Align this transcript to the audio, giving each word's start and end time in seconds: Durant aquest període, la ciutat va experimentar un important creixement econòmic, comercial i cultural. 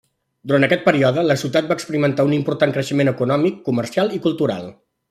Durant 0.51 0.63
aquest 0.67 0.81
període, 0.87 1.25
la 1.31 1.35
ciutat 1.41 1.69
va 1.73 1.77
experimentar 1.81 2.27
un 2.31 2.35
important 2.41 2.75
creixement 2.79 3.15
econòmic, 3.17 3.65
comercial 3.71 4.15
i 4.19 4.25
cultural. 4.29 4.71